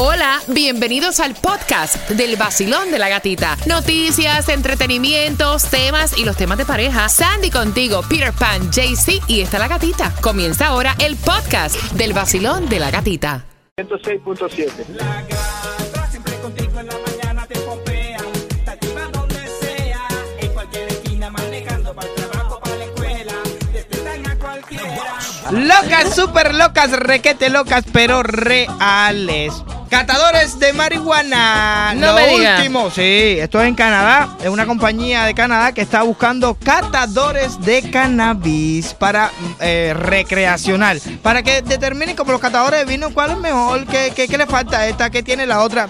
Hola, 0.00 0.40
bienvenidos 0.46 1.18
al 1.18 1.34
podcast 1.34 2.08
del 2.10 2.36
vacilón 2.36 2.92
de 2.92 3.00
la 3.00 3.08
gatita. 3.08 3.56
Noticias, 3.66 4.48
entretenimientos, 4.48 5.64
temas 5.64 6.16
y 6.16 6.24
los 6.24 6.36
temas 6.36 6.56
de 6.56 6.64
pareja. 6.64 7.08
Sandy 7.08 7.50
contigo, 7.50 8.02
Peter 8.08 8.32
Pan, 8.32 8.70
JC 8.70 9.20
y 9.26 9.40
está 9.40 9.58
la 9.58 9.66
gatita. 9.66 10.14
Comienza 10.20 10.68
ahora 10.68 10.94
el 11.00 11.16
podcast 11.16 11.74
del 11.94 12.12
vacilón 12.12 12.68
de 12.68 12.78
la 12.78 12.92
gatita. 12.92 13.44
106.7. 13.76 14.70
La 14.90 15.22
gata 15.22 16.10
siempre 16.12 16.36
contigo 16.36 16.78
en 16.78 16.86
la 16.86 16.94
mañana 17.04 17.46
te 17.48 17.58
pompea. 17.58 18.18
Te 18.64 18.70
activa 18.70 19.00
donde 19.12 19.48
sea. 19.60 20.06
En 20.38 20.52
cualquier 20.52 20.92
esquina 20.92 21.28
manejando 21.28 21.92
para 21.92 22.08
el 22.08 22.14
trabajo, 22.14 22.60
para 22.60 22.76
la 22.76 22.84
escuela. 22.84 23.32
Despiertan 23.72 24.26
a 24.28 24.38
cualquiera. 24.38 25.18
Locas, 25.50 26.14
súper 26.14 26.54
locas, 26.54 26.92
requete 26.92 27.50
locas, 27.50 27.82
pero 27.92 28.22
reales. 28.22 29.54
Catadores 29.90 30.58
de 30.58 30.72
marihuana. 30.74 31.94
No 31.94 32.08
Lo 32.08 32.14
me 32.14 32.28
diga. 32.28 32.56
último, 32.56 32.90
sí, 32.90 33.36
esto 33.38 33.60
es 33.60 33.68
en 33.68 33.74
Canadá. 33.74 34.36
Es 34.42 34.48
una 34.48 34.66
compañía 34.66 35.24
de 35.24 35.34
Canadá 35.34 35.72
que 35.72 35.80
está 35.80 36.02
buscando 36.02 36.54
catadores 36.54 37.58
de 37.60 37.90
cannabis 37.90 38.94
para 38.94 39.30
eh, 39.60 39.94
recreacional. 39.96 41.00
Para 41.22 41.42
que 41.42 41.62
determinen 41.62 42.16
como 42.16 42.32
los 42.32 42.40
catadores 42.40 42.80
de 42.80 42.86
vino 42.86 43.10
cuál 43.14 43.30
es 43.32 43.38
mejor, 43.38 43.86
qué, 43.86 44.12
qué- 44.14 44.28
qué 44.28 44.38
le 44.38 44.46
falta 44.46 44.78
a 44.80 44.86
esta, 44.88 45.10
qué 45.10 45.22
tiene 45.22 45.46
la 45.46 45.60
otra. 45.62 45.88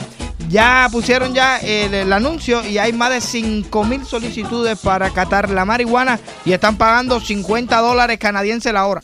Ya 0.48 0.88
pusieron 0.90 1.34
ya 1.34 1.58
el, 1.58 1.92
el 1.92 2.10
anuncio 2.12 2.64
y 2.66 2.78
hay 2.78 2.92
más 2.94 3.10
de 3.10 3.20
5 3.20 3.84
mil 3.84 4.06
solicitudes 4.06 4.78
para 4.78 5.10
catar 5.10 5.50
la 5.50 5.66
marihuana 5.66 6.18
y 6.46 6.52
están 6.52 6.76
pagando 6.78 7.20
50 7.20 7.76
dólares 7.80 8.18
canadienses 8.18 8.72
la 8.72 8.86
hora. 8.86 9.02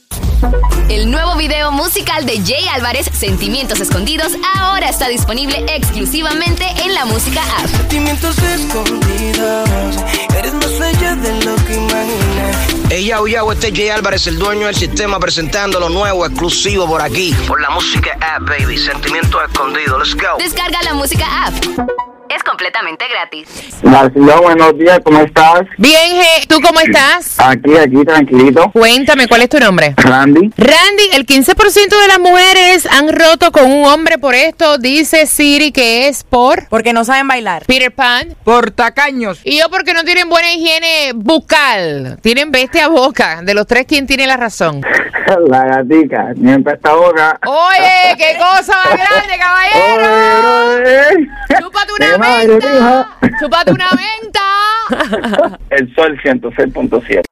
El 0.91 1.11
nuevo 1.11 1.35
video 1.37 1.73
musical 1.73 2.27
de 2.27 2.43
Jay 2.45 2.69
Álvarez, 2.69 3.09
Sentimientos 3.13 3.81
Escondidos, 3.81 4.33
ahora 4.59 4.91
está 4.91 5.09
disponible 5.09 5.65
exclusivamente 5.67 6.67
en 6.85 6.93
la 6.93 7.07
música 7.07 7.41
app. 7.59 7.67
Sentimientos 7.69 8.37
escondidos. 8.39 9.71
Eres 10.37 10.53
más 10.53 10.81
allá 10.81 11.17
de 11.17 11.45
lo 11.45 11.57
que 11.65 11.75
imaginas. 11.77 12.91
Ey, 12.91 13.07
yo, 13.07 13.27
yo, 13.27 13.51
este 13.51 13.69
es 13.69 13.75
Jay 13.75 13.89
Álvarez, 13.89 14.27
el 14.27 14.39
dueño 14.39 14.67
del 14.67 14.75
sistema, 14.77 15.19
presentando 15.19 15.81
lo 15.81 15.89
nuevo, 15.89 16.27
exclusivo 16.27 16.87
por 16.87 17.01
aquí. 17.01 17.35
Por 17.49 17.63
la 17.63 17.71
música 17.71 18.19
app, 18.21 18.43
baby. 18.47 18.77
Sentimientos 18.77 19.41
escondidos. 19.51 19.99
Let's 19.99 20.15
go. 20.15 20.37
Descarga 20.39 20.83
la 20.83 20.93
música 20.93 21.47
app. 21.47 22.14
Es 22.35 22.43
completamente 22.43 23.05
gratis. 23.09 23.49
Marcelo, 23.83 24.43
buenos 24.43 24.77
días, 24.77 24.99
¿cómo 25.05 25.21
estás? 25.21 25.61
Bien, 25.79 26.17
G, 26.17 26.47
¿tú 26.49 26.61
cómo 26.61 26.81
estás? 26.81 27.39
Aquí, 27.39 27.77
aquí, 27.77 28.05
tranquilito. 28.05 28.71
Cuéntame, 28.73 29.29
¿cuál 29.29 29.43
es 29.43 29.49
tu 29.49 29.61
nombre? 29.61 29.95
Randy. 29.97 30.51
Randy, 30.57 31.11
el 31.13 31.27
15% 31.27 31.55
de 32.01 32.09
las 32.09 32.19
mujeres 32.19 32.87
han 32.91 33.09
roto 33.13 33.53
con 33.53 33.71
un 33.71 33.87
hombre 33.87 34.19
por 34.19 34.35
esto, 34.35 34.79
dice 34.79 35.27
Siri 35.27 35.71
que 35.71 36.09
es 36.09 36.25
por 36.25 36.67
Porque 36.69 36.93
no 36.93 37.05
saben 37.05 37.29
bailar. 37.29 37.65
Peter 37.67 37.93
Pan. 37.95 38.35
Por 38.43 38.73
tacaños. 38.73 39.41
Y 39.45 39.59
yo 39.61 39.69
porque 39.71 39.95
no 39.95 40.03
tienen 40.03 40.29
buena 40.29 40.53
higiene 40.53 41.13
bucal, 41.15 42.19
tienen 42.21 42.51
bestia 42.51 42.89
boca. 42.89 43.43
De 43.43 43.55
los 43.55 43.67
tres, 43.67 43.85
¿quién 43.87 44.07
tiene 44.09 44.27
la 44.27 44.37
razón? 44.37 44.81
La 45.49 45.65
gatica, 45.65 46.35
siempre 46.35 46.75
esta 46.75 46.93
boca. 46.93 47.39
Oye, 47.47 48.15
qué 48.19 48.37
cosa 48.39 48.77
más 48.77 48.95
grande, 49.09 49.39
caballero. 49.39 50.75
Oye, 50.75 51.29
Chúpate 51.75 51.93
una 51.93 52.19
madre, 52.19 52.49
menta. 52.49 53.09
Chúpate 53.41 53.73
una 53.73 53.89
menta. 53.91 55.59
El 55.71 55.93
sol 55.95 56.17
106.7. 56.23 57.23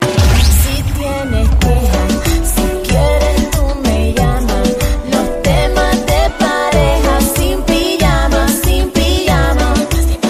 Si 0.64 0.82
tienes 0.82 1.48
quejas, 1.60 2.12
si 2.52 2.88
quieres 2.88 3.50
tú 3.52 3.62
me 3.84 4.12
llamas. 4.12 4.76
Los 5.12 5.42
temas 5.42 6.06
de 6.06 6.30
pareja 6.40 7.20
sin 7.36 7.62
pijama, 7.62 8.48
sin 8.48 8.90
pijama. 8.90 9.74
Sin 9.92 10.20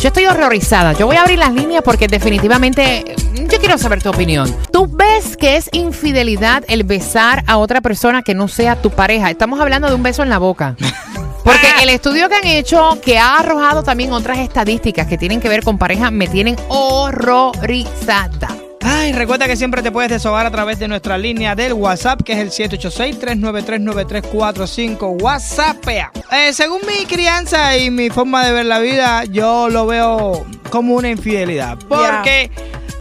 Yo 0.00 0.08
estoy 0.08 0.24
horrorizada. 0.24 0.94
Yo 0.94 1.06
voy 1.06 1.16
a 1.16 1.20
abrir 1.20 1.38
las 1.38 1.52
líneas 1.52 1.82
porque 1.84 2.08
definitivamente 2.08 3.14
yo 3.34 3.58
quiero 3.58 3.76
saber 3.76 4.02
tu 4.02 4.08
opinión. 4.08 4.50
¿Tú 4.80 4.88
ves 4.88 5.36
que 5.36 5.56
es 5.56 5.68
infidelidad 5.72 6.64
el 6.66 6.84
besar 6.84 7.44
a 7.46 7.58
otra 7.58 7.82
persona 7.82 8.22
que 8.22 8.34
no 8.34 8.48
sea 8.48 8.80
tu 8.80 8.88
pareja? 8.88 9.28
Estamos 9.28 9.60
hablando 9.60 9.88
de 9.88 9.94
un 9.94 10.02
beso 10.02 10.22
en 10.22 10.30
la 10.30 10.38
boca. 10.38 10.74
Porque 11.44 11.68
el 11.82 11.90
estudio 11.90 12.30
que 12.30 12.36
han 12.36 12.46
hecho, 12.46 12.98
que 13.04 13.18
ha 13.18 13.36
arrojado 13.36 13.82
también 13.82 14.14
otras 14.14 14.38
estadísticas 14.38 15.06
que 15.06 15.18
tienen 15.18 15.38
que 15.38 15.50
ver 15.50 15.64
con 15.64 15.76
pareja, 15.76 16.10
me 16.10 16.28
tienen 16.28 16.56
horrorizada. 16.68 18.56
Ay, 18.80 19.12
recuerda 19.12 19.46
que 19.46 19.56
siempre 19.56 19.82
te 19.82 19.92
puedes 19.92 20.10
desahogar 20.10 20.46
a 20.46 20.50
través 20.50 20.78
de 20.78 20.88
nuestra 20.88 21.18
línea 21.18 21.54
del 21.54 21.74
WhatsApp, 21.74 22.22
que 22.22 22.32
es 22.32 22.38
el 22.38 22.48
786-393-9345. 22.70 25.20
WhatsAppea. 25.20 26.10
Eh, 26.32 26.54
según 26.54 26.80
mi 26.86 27.04
crianza 27.04 27.76
y 27.76 27.90
mi 27.90 28.08
forma 28.08 28.46
de 28.46 28.52
ver 28.52 28.64
la 28.64 28.78
vida, 28.78 29.24
yo 29.24 29.68
lo 29.68 29.86
veo 29.86 30.46
como 30.70 30.94
una 30.94 31.10
infidelidad. 31.10 31.76
Porque 31.86 32.50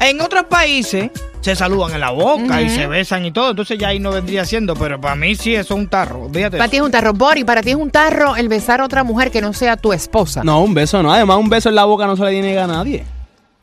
en 0.02 0.20
otros 0.20 0.44
países 0.48 1.10
se 1.42 1.56
saludan 1.56 1.94
en 1.94 2.00
la 2.02 2.10
boca 2.12 2.62
y 2.62 2.70
se 2.70 2.86
besan 2.88 3.26
y 3.26 3.32
todo, 3.32 3.52
entonces 3.52 3.78
ya 3.78 3.90
ahí 3.90 4.00
no 4.00 4.12
vendría 4.12 4.46
siendo, 4.46 4.76
pero 4.76 5.00
para 5.00 5.16
mí 5.16 5.36
sí 5.36 5.56
eso 5.56 5.74
es 5.74 5.80
un 5.80 5.88
tarro. 5.88 6.30
Fíjate. 6.34 6.58
Para 6.58 6.70
ti 6.70 6.78
es 6.78 6.84
un 6.84 6.92
tarro, 6.92 7.14
Bori, 7.14 7.44
para 7.44 7.62
ti 7.62 7.70
es 7.72 7.76
un 7.76 7.92
tarro 7.92 8.36
el 8.36 8.50
besar 8.50 8.82
a 8.82 8.86
otra 8.86 9.04
mujer 9.04 9.32
que 9.32 9.42
no 9.42 9.54
sea 9.54 9.78
tu 9.78 9.94
esposa. 9.94 10.44
No, 10.44 10.62
un 10.62 10.74
beso 10.74 11.02
no. 11.02 11.14
Además, 11.14 11.38
un 11.38 11.50
beso 11.50 11.70
en 11.70 11.76
la 11.76 11.86
boca 11.86 12.06
no 12.08 12.16
se 12.18 12.24
le 12.24 12.42
niega 12.42 12.66
a 12.66 12.68
nadie. 12.68 13.06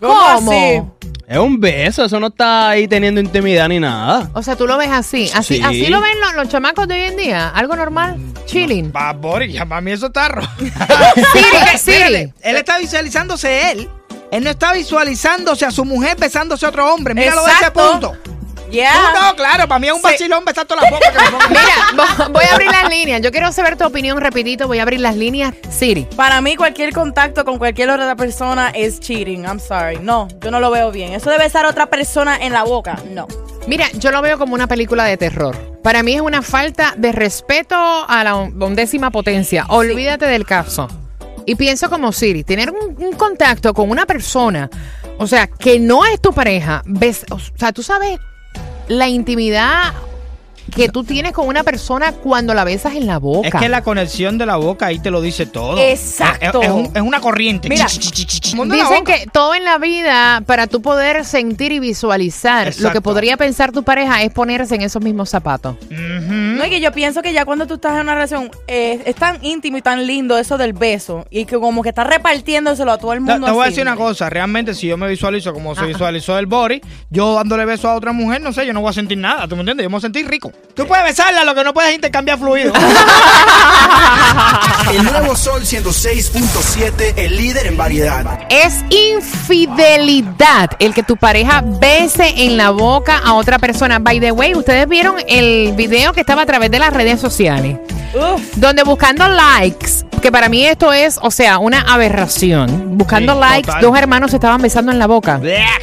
¿Cómo? 0.00 0.50
así? 0.50 0.82
Es 1.26 1.38
un 1.38 1.58
beso, 1.58 2.04
eso 2.04 2.20
no 2.20 2.26
está 2.28 2.68
ahí 2.68 2.86
teniendo 2.86 3.20
intimidad 3.20 3.68
ni 3.68 3.80
nada. 3.80 4.30
O 4.34 4.42
sea, 4.42 4.54
tú 4.54 4.66
lo 4.66 4.76
ves 4.78 4.90
así. 4.90 5.30
Así, 5.34 5.56
Sí. 5.56 5.62
así 5.64 5.86
lo 5.86 6.00
ven 6.00 6.20
los, 6.20 6.34
los 6.36 6.48
chamacos 6.48 6.86
de 6.86 6.94
hoy 6.94 7.00
en 7.00 7.16
día. 7.16 7.48
Algo 7.48 7.74
normal. 7.74 8.16
Chilling. 8.44 8.92
Va, 8.94 9.12
Boris, 9.12 9.52
ya 9.52 9.64
para 9.66 9.80
mí 9.80 9.90
eso 9.90 10.06
es 10.06 10.12
tarro. 10.12 10.42
Siri, 10.58 11.78
Siri. 11.78 12.32
Él 12.42 12.56
está 12.56 12.78
visualizándose 12.78 13.72
él. 13.72 13.88
Él 14.30 14.44
no 14.44 14.50
está 14.50 14.72
visualizándose 14.72 15.64
a 15.64 15.70
su 15.70 15.84
mujer 15.84 16.16
besándose 16.18 16.66
a 16.66 16.68
otro 16.70 16.92
hombre. 16.92 17.14
Míralo 17.14 17.44
de 17.44 17.52
ese 17.52 17.70
punto. 17.70 18.12
No, 18.68 19.36
claro, 19.36 19.68
para 19.68 19.78
mí 19.78 19.86
es 19.86 19.92
un 19.92 20.00
Sí. 20.00 20.06
vacilón 20.06 20.44
besar 20.44 20.66
todas 20.66 20.82
las 20.82 20.90
bocas 20.90 21.10
que. 21.12 21.18
Mira, 21.48 21.62
vo- 21.94 22.32
voy 22.32 22.44
a 22.44 22.52
abrir 22.54 22.70
las 22.70 22.88
líneas. 22.90 23.20
Yo 23.22 23.30
quiero 23.30 23.50
saber 23.52 23.76
tu 23.76 23.84
opinión, 23.86 24.20
repitito. 24.20 24.66
Voy 24.66 24.80
a 24.80 24.82
abrir 24.82 25.00
las 25.00 25.14
líneas. 25.16 25.54
Siri. 25.70 26.02
Para 26.16 26.40
mí, 26.40 26.56
cualquier 26.56 26.92
contacto 26.92 27.44
con 27.44 27.58
cualquier 27.58 27.90
otra 27.90 28.16
persona 28.16 28.70
es 28.74 28.98
cheating. 29.00 29.44
I'm 29.44 29.60
sorry. 29.60 29.98
No, 30.00 30.26
yo 30.42 30.50
no 30.50 30.58
lo 30.60 30.70
veo 30.70 30.90
bien. 30.90 31.12
Eso 31.12 31.30
de 31.30 31.38
besar 31.38 31.64
a 31.64 31.68
otra 31.70 31.86
persona 31.86 32.36
en 32.36 32.52
la 32.52 32.64
boca, 32.64 32.98
no. 33.12 33.28
Mira, 33.68 33.86
yo 33.94 34.10
lo 34.10 34.20
veo 34.20 34.36
como 34.36 34.54
una 34.54 34.66
película 34.66 35.04
de 35.04 35.16
terror. 35.16 35.56
Para 35.82 36.02
mí 36.02 36.14
es 36.14 36.20
una 36.20 36.42
falta 36.42 36.92
de 36.96 37.12
respeto 37.12 37.76
a 37.76 38.24
la 38.24 38.34
undécima 38.34 39.10
potencia. 39.10 39.64
Olvídate 39.68 40.26
del 40.26 40.44
caso. 40.44 40.88
Y 41.46 41.54
pienso 41.54 41.88
como 41.88 42.12
Siri, 42.12 42.42
tener 42.42 42.72
un, 42.72 43.12
contacto 43.12 43.72
con 43.72 43.88
una 43.88 44.04
persona, 44.04 44.68
o 45.18 45.28
sea, 45.28 45.46
que 45.46 45.78
no 45.78 46.04
es 46.04 46.20
tu 46.20 46.32
pareja, 46.32 46.82
ves, 46.84 47.24
o 47.30 47.38
sea, 47.38 47.72
tú 47.72 47.84
sabes 47.84 48.18
la 48.88 49.08
intimidad 49.08 49.94
que 50.76 50.88
tú 50.88 51.02
tienes 51.04 51.32
con 51.32 51.48
una 51.48 51.64
persona 51.64 52.12
cuando 52.12 52.54
la 52.54 52.62
besas 52.64 52.94
en 52.94 53.06
la 53.06 53.18
boca. 53.18 53.48
Es 53.48 53.54
que 53.54 53.68
la 53.68 53.82
conexión 53.82 54.38
de 54.38 54.46
la 54.46 54.56
boca 54.56 54.86
ahí 54.86 54.98
te 55.00 55.10
lo 55.10 55.20
dice 55.20 55.46
todo. 55.46 55.78
Exacto. 55.80 56.60
Es, 56.62 56.68
es 56.68 56.72
un- 56.72 56.90
es 56.94 57.02
una 57.02 57.20
corriente. 57.20 57.68
Mira, 57.68 57.86
Dicen 57.86 59.04
que 59.04 59.26
todo 59.32 59.54
en 59.54 59.64
la 59.64 59.78
vida, 59.78 60.42
para 60.46 60.66
tú 60.66 60.82
poder 60.82 61.24
sentir 61.24 61.72
y 61.72 61.78
visualizar 61.78 62.72
lo 62.78 62.92
que 62.92 63.00
podría 63.00 63.36
pensar 63.36 63.72
tu 63.72 63.82
pareja, 63.82 64.22
es 64.22 64.32
ponerse 64.32 64.74
en 64.74 64.82
esos 64.82 65.02
mismos 65.02 65.28
zapatos. 65.30 65.76
No, 65.90 66.64
y 66.64 66.70
que 66.70 66.80
yo 66.80 66.92
pienso 66.92 67.22
que 67.22 67.32
ya 67.32 67.44
cuando 67.44 67.66
tú 67.66 67.74
estás 67.74 67.94
en 67.94 68.00
una 68.02 68.14
relación 68.14 68.50
eh, 68.66 69.00
es 69.04 69.14
tan 69.16 69.38
íntimo 69.44 69.76
y 69.78 69.82
tan 69.82 70.06
lindo 70.06 70.38
eso 70.38 70.56
del 70.58 70.72
beso 70.72 71.26
y 71.30 71.44
que 71.44 71.58
como 71.58 71.82
que 71.82 71.90
estás 71.90 72.06
repartiéndoselo 72.06 72.92
a 72.92 72.98
todo 72.98 73.12
el 73.12 73.24
Te, 73.24 73.32
mundo. 73.32 73.46
te 73.46 73.52
voy 73.52 73.64
a 73.64 73.68
decir 73.68 73.82
una 73.82 73.96
cosa, 73.96 74.28
realmente 74.30 74.74
si 74.74 74.86
yo 74.86 74.96
me 74.96 75.08
visualizo 75.08 75.52
como 75.52 75.74
se 75.74 75.84
visualizó 75.86 76.38
el 76.38 76.46
Boris, 76.46 76.80
yo 77.10 77.34
dándole 77.34 77.64
beso 77.64 77.88
a 77.88 77.94
otra 77.94 78.12
mujer, 78.12 78.40
no 78.40 78.52
sé, 78.52 78.66
yo 78.66 78.72
no 78.72 78.80
voy 78.80 78.90
a 78.90 78.92
sentir 78.94 79.18
nada, 79.18 79.46
¿tú 79.48 79.54
me 79.56 79.60
entiendes? 79.60 79.84
Yo 79.84 79.90
me 79.90 79.94
voy 79.94 79.98
a 79.98 80.02
sentir 80.02 80.26
rico. 80.28 80.52
Tú 80.74 80.86
puedes 80.86 81.04
besarla, 81.06 81.42
lo 81.44 81.54
que 81.54 81.64
no 81.64 81.72
puedes 81.72 81.90
es 81.90 81.94
intercambiar 81.96 82.38
fluidos. 82.38 82.76
El 84.90 85.02
nuevo 85.04 85.34
Sol 85.34 85.62
106.7, 85.62 87.14
el 87.16 87.36
líder 87.36 87.66
en 87.66 87.76
variedad. 87.76 88.40
Es 88.50 88.84
infidelidad 88.90 90.70
el 90.78 90.94
que 90.94 91.02
tu 91.02 91.16
pareja 91.16 91.62
bese 91.64 92.44
en 92.44 92.56
la 92.56 92.70
boca 92.70 93.20
a 93.24 93.34
otra 93.34 93.58
persona. 93.58 93.98
By 93.98 94.20
the 94.20 94.32
way, 94.32 94.54
ustedes 94.54 94.88
vieron 94.88 95.16
el 95.26 95.72
video 95.74 96.12
que 96.12 96.20
estaba 96.20 96.42
a 96.42 96.46
través 96.46 96.70
de 96.70 96.78
las 96.78 96.92
redes 96.92 97.20
sociales. 97.20 97.78
Uf. 98.14 98.42
Donde 98.56 98.84
buscando 98.84 99.26
likes, 99.28 100.04
que 100.22 100.30
para 100.30 100.48
mí 100.48 100.64
esto 100.64 100.92
es, 100.92 101.18
o 101.20 101.30
sea, 101.30 101.58
una 101.58 101.80
aberración. 101.80 102.96
Buscando 102.96 103.34
Sí, 103.34 103.40
likes, 103.40 103.66
total. 103.66 103.82
dos 103.82 103.98
hermanos 103.98 104.30
se 104.30 104.36
estaban 104.36 104.62
besando 104.62 104.92
en 104.92 104.98
la 104.98 105.06
boca. 105.06 105.40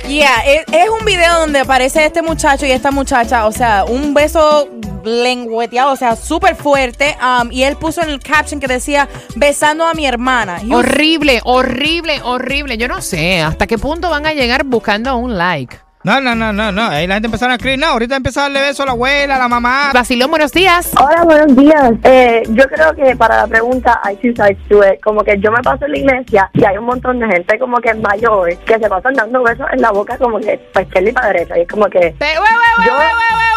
Yeah, 0.07 0.44
es, 0.46 0.63
es 0.72 0.90
un 0.98 1.06
video 1.06 1.40
donde 1.40 1.60
aparece 1.60 2.06
este 2.06 2.22
muchacho 2.22 2.66
y 2.66 2.72
esta 2.72 2.92
muchacha, 2.92 3.46
o 3.46 3.52
sea, 3.52 3.84
un 3.86 4.13
beso 4.13 4.69
lengüeteado, 5.04 5.92
o 5.92 5.96
sea, 5.96 6.16
súper 6.16 6.56
fuerte. 6.56 7.16
um, 7.22 7.52
y 7.52 7.64
él 7.64 7.76
puso 7.78 8.02
en 8.02 8.10
el 8.10 8.20
caption 8.20 8.60
que 8.60 8.68
decía, 8.68 9.08
besando 9.36 9.86
a 9.86 9.94
mi 9.94 10.06
hermana. 10.06 10.58
He 10.62 10.68
was- 10.68 10.80
Horrible, 10.86 11.42
horrible, 11.44 12.22
horrible. 12.24 12.78
Yo 12.78 12.88
no 12.88 13.02
sé 13.02 13.42
hasta 13.42 13.68
qué 13.68 13.78
punto 13.78 14.10
van 14.10 14.26
a 14.26 14.34
llegar 14.34 14.64
buscando 14.66 15.16
un 15.18 15.38
like. 15.38 15.78
No, 16.06 16.20
no, 16.20 16.36
no, 16.36 16.52
no, 16.52 16.70
no. 16.74 16.82
Ahí 16.90 17.08
la 17.08 17.14
gente 17.14 17.28
empezaron 17.28 17.54
a 17.54 17.56
escribir. 17.56 17.80
No, 17.80 17.88
ahorita 17.88 18.18
empieza 18.18 18.42
a 18.42 18.44
darle 18.44 18.60
beso 18.60 18.84
a 18.84 18.88
la 18.88 18.92
abuela, 18.92 19.38
a 19.38 19.40
la 19.40 19.48
mamá. 19.48 19.92
Basilón, 19.94 20.30
buenos 20.32 20.52
días. 20.52 20.92
Hola, 21.00 21.24
buenos 21.24 21.56
días. 21.56 21.94
Eh, 22.04 22.44
yo 22.50 22.66
creo 22.66 22.94
que 22.94 23.16
para 23.16 23.38
la 23.38 23.48
pregunta 23.48 24.02
hay 24.04 24.18
two 24.18 24.34
sides 24.36 24.58
to 24.68 24.80
it. 24.86 25.00
Como 25.02 25.24
que 25.24 25.40
yo 25.40 25.50
me 25.50 25.62
paso 25.64 25.86
en 25.86 25.92
la 25.94 25.98
iglesia 26.00 26.50
y 26.56 26.66
hay 26.66 26.78
un 26.78 26.84
montón 26.88 27.20
de 27.20 27.28
gente 27.28 27.58
como 27.58 27.78
que 27.78 27.94
mayor 27.94 28.54
que 28.66 28.78
se 28.80 28.90
pasan 28.90 29.14
dando 29.14 29.44
besos 29.44 29.66
en 29.72 29.82
la 29.82 29.92
boca 29.92 30.18
como 30.18 30.40
que 30.40 30.58
para 30.74 30.86
izquierda 30.86 31.10
y 31.10 31.14
para 31.14 31.28
derecha. 31.28 31.58
Y 31.58 31.62
es 31.62 31.68
como 31.70 31.86
que 31.86 32.00
Pe- 32.20 32.34
Yo- 32.36 32.42
wait, 32.42 32.52
wait, 32.52 33.53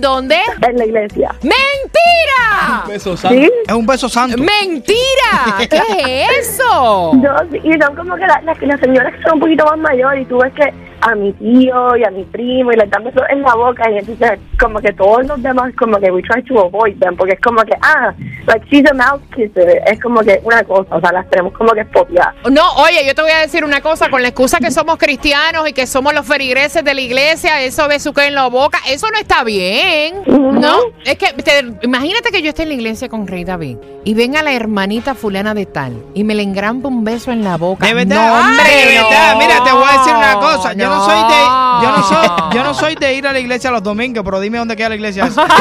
¿En 0.00 0.02
dónde? 0.02 0.36
en 0.66 0.76
la 0.78 0.84
iglesia. 0.86 1.28
¡Mentira! 1.42 2.84
Beso 2.88 3.14
santo. 3.18 3.36
¿Sí? 3.38 3.50
Es 3.68 3.74
un 3.74 3.86
beso 3.86 4.08
santo. 4.08 4.38
¡Mentira! 4.38 5.58
¿Qué 5.68 6.24
es 6.30 6.48
eso? 6.58 7.12
Yo, 7.22 7.58
y 7.62 7.72
son 7.82 7.94
como 7.94 8.14
que 8.16 8.22
la- 8.26 8.40
las, 8.46 8.58
las 8.62 8.80
señoras 8.80 9.14
que 9.14 9.22
son 9.24 9.34
un 9.34 9.40
poquito 9.40 9.64
más 9.66 9.76
mayores 9.78 10.22
y 10.22 10.24
tú 10.24 10.38
ves 10.38 10.52
que 10.54 10.72
a 11.02 11.14
mi 11.14 11.32
tío 11.34 11.96
y 11.96 12.04
a 12.04 12.10
mi 12.10 12.24
primo 12.24 12.72
y 12.72 12.76
les 12.76 12.90
dan 12.90 13.04
besos 13.04 13.22
en 13.30 13.42
la 13.42 13.54
boca 13.54 13.90
y 13.90 13.98
entonces 13.98 14.38
como 14.58 14.78
que 14.80 14.92
todos 14.92 15.26
los 15.26 15.42
demás 15.42 15.72
como 15.78 15.98
que 15.98 16.10
we 16.10 16.22
try 16.22 16.42
to 16.44 16.58
avoid 16.60 16.96
them 17.00 17.16
porque 17.16 17.34
es 17.34 17.40
como 17.40 17.62
que 17.62 17.74
ah 17.82 18.12
like 18.46 18.66
she's 18.70 18.84
a 18.90 18.94
mouth 18.94 19.22
kisser 19.34 19.82
es 19.86 20.00
como 20.00 20.20
que 20.20 20.40
una 20.44 20.62
cosa 20.64 20.96
o 20.96 21.00
sea 21.00 21.12
las 21.12 21.28
tenemos 21.30 21.52
como 21.54 21.72
que 21.72 21.84
spoteadas 21.84 22.34
No, 22.50 22.62
oye, 22.76 23.04
yo 23.06 23.14
te 23.14 23.22
voy 23.22 23.30
a 23.30 23.38
decir 23.38 23.64
una 23.64 23.80
cosa, 23.80 24.08
con 24.10 24.22
la 24.22 24.28
excusa 24.28 24.58
que 24.58 24.70
somos 24.70 24.96
cristianos 24.98 25.68
y 25.68 25.72
que 25.72 25.86
somos 25.86 26.12
los 26.14 26.26
feligreses 26.26 26.84
de 26.84 26.94
la 26.94 27.00
iglesia, 27.00 27.60
eso 27.62 27.86
besuque 27.88 28.26
en 28.26 28.34
la 28.34 28.48
boca, 28.48 28.78
eso 28.88 29.06
no 29.10 29.18
está 29.18 29.44
bien. 29.44 30.16
No, 30.26 30.76
es 31.04 31.16
que 31.16 31.32
te- 31.42 31.64
imagínate 31.82 32.30
que 32.30 32.42
yo 32.42 32.48
esté 32.50 32.62
en 32.64 32.68
la 32.70 32.74
iglesia 32.74 33.08
con 33.08 33.26
Rey 33.26 33.44
David 33.44 33.78
y 34.04 34.14
venga 34.14 34.42
la 34.42 34.52
hermanita 34.52 35.14
fulana 35.14 35.54
de 35.54 35.66
tal 35.66 35.92
y 36.14 36.24
me 36.24 36.34
le 36.34 36.42
engrampa 36.42 36.88
un 36.88 37.04
beso 37.04 37.30
en 37.32 37.44
la 37.44 37.56
boca. 37.56 37.86
De 37.86 37.94
verdad, 37.94 38.16
No, 38.28 38.40
hombre, 38.40 38.64
de 38.70 38.96
no. 39.00 39.08
verdad. 39.08 39.36
Mira, 39.38 39.64
te 39.64 39.72
voy 39.72 39.84
a 39.88 39.98
decir 39.98 40.14
una 40.14 40.34
cosa. 40.38 40.72
Yo 40.74 40.89
no, 40.90 41.04
soy 41.04 41.14
de, 41.14 41.40
yo 41.82 41.96
no 41.96 42.08
soy, 42.08 42.28
yo 42.54 42.64
no 42.64 42.74
soy 42.74 42.94
de 42.94 43.14
ir 43.14 43.26
a 43.26 43.32
la 43.32 43.40
iglesia 43.40 43.70
los 43.70 43.82
domingos, 43.82 44.22
pero 44.24 44.40
dime 44.40 44.58
dónde 44.58 44.76
queda 44.76 44.90
la 44.90 44.94
iglesia. 44.96 45.26
esa. 45.26 45.46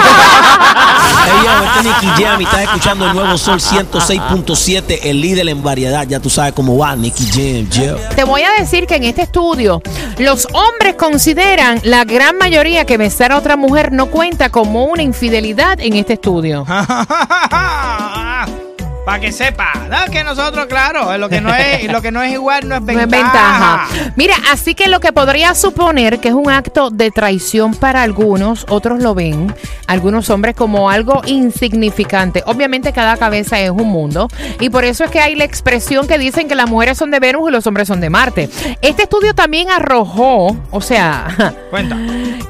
Hey, 1.22 1.34
yo, 1.44 1.66
este 1.66 1.80
es 1.80 1.86
Nicky 1.86 2.24
Jam 2.24 2.42
y 2.42 2.44
estás 2.44 2.60
escuchando 2.64 3.08
el 3.08 3.14
nuevo 3.14 3.38
Sol 3.38 3.60
106.7, 3.60 5.00
el 5.04 5.22
líder 5.22 5.50
en 5.50 5.62
variedad. 5.62 6.08
Ya 6.08 6.20
tú 6.20 6.30
sabes 6.30 6.54
cómo 6.54 6.78
va, 6.78 6.96
Nicky 6.96 7.26
Jam, 7.26 7.70
yo. 7.70 7.96
Te 8.16 8.24
voy 8.24 8.44
a 8.44 8.52
decir 8.60 8.86
que 8.88 8.96
en 8.96 9.04
este 9.04 9.24
estudio 9.24 9.82
los 10.18 10.48
hombres 10.54 10.96
consideran 10.96 11.80
la 11.84 12.06
gran 12.06 12.38
mayoría 12.38 12.86
que 12.86 12.98
besar 12.98 13.32
a 13.32 13.38
otra 13.38 13.58
mujer 13.58 13.92
no 13.92 14.08
cuenta 14.08 14.50
como 14.50 14.86
una 14.86 15.02
infidelidad 15.02 15.80
en 15.80 15.96
este 15.96 16.14
estudio. 16.14 16.66
Para 19.10 19.22
que 19.22 19.32
sepa, 19.32 19.74
¿no? 19.90 20.12
que 20.12 20.24
nosotros, 20.24 20.68
claro, 20.68 21.18
lo 21.18 21.30
que 21.30 21.42
no 21.42 21.52
es, 21.52 21.92
lo 21.92 22.00
que 22.00 22.12
no 22.12 22.22
es 22.22 22.32
igual 22.32 22.70
no 22.70 22.76
es 22.76 22.82
No 22.86 22.88
ventaja. 22.88 23.88
es 23.90 23.94
ventaja. 23.96 24.14
Mira, 24.16 24.36
así 24.52 24.76
que 24.76 24.88
lo 24.88 25.00
que 25.00 25.12
podría 25.12 25.56
suponer 25.56 26.20
que 26.20 26.28
es 26.28 26.36
un 26.36 26.48
acto 26.52 26.92
de 26.92 27.10
traición 27.10 27.74
para 27.74 28.04
algunos, 28.04 28.68
otros 28.70 29.02
lo 29.02 29.16
ven, 29.16 29.52
algunos 29.88 30.30
hombres 30.30 30.54
como 30.56 30.92
algo 30.92 31.24
insignificante. 31.26 32.44
Obviamente 32.46 32.94
cada 32.94 33.18
cabeza 33.18 33.60
es 33.60 33.72
un 33.72 33.88
mundo 33.88 34.28
y 34.60 34.70
por 34.70 34.86
eso 34.86 35.04
es 35.06 35.10
que 35.10 35.20
hay 35.20 35.34
la 35.34 35.44
expresión 35.44 36.06
que 36.08 36.20
dicen 36.20 36.48
que 36.48 36.54
las 36.54 36.70
mujeres 36.70 36.96
son 36.96 37.10
de 37.10 37.20
Venus 37.20 37.50
y 37.50 37.52
los 37.52 37.66
hombres 37.66 37.88
son 37.88 38.02
de 38.02 38.12
Marte. 38.12 38.48
Este 38.84 39.04
estudio 39.04 39.34
también 39.34 39.72
arrojó, 39.72 40.56
o 40.70 40.82
sea, 40.82 41.56
Cuenta. 41.72 41.98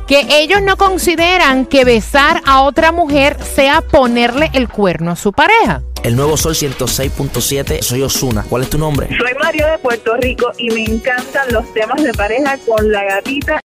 que 0.08 0.28
ellos 0.30 0.62
no 0.62 0.76
consideran 0.76 1.66
que 1.66 1.86
besar 1.86 2.42
a 2.46 2.64
otra 2.64 2.92
mujer 2.92 3.38
sea 3.56 3.80
ponerle 3.80 4.50
el 4.52 4.68
cuerno 4.68 5.12
a 5.12 5.16
su 5.16 5.32
pareja. 5.32 5.84
El 6.04 6.16
nuevo 6.16 6.38
Sol 6.38 6.54
106.7, 6.54 7.81
soy 7.81 8.04
Osuna. 8.04 8.46
¿Cuál 8.50 8.63
es 8.63 8.69
tu 8.69 8.78
nombre? 8.78 9.07
Soy 9.18 9.34
Mario 9.38 9.68
de 9.68 9.78
Puerto 9.80 10.16
Rico 10.16 10.51
y 10.57 10.69
me 10.69 10.84
encantan 10.86 11.51
los 11.51 11.74
temas 11.74 12.01
de 12.01 12.13
pareja 12.13 12.57
con 12.66 12.90
la 12.90 13.04
gatita 13.04 13.57